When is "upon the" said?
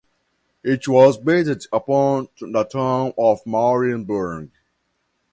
1.71-2.63